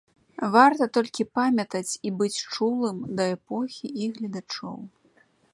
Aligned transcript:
Варта 0.53 0.87
толькі 0.97 1.25
памятаць 1.39 1.91
і 2.09 2.13
быць 2.21 2.43
чулым 2.55 2.97
да 3.21 3.31
эпохі 3.37 3.95
і 4.03 4.11
гледачоў. 4.17 4.77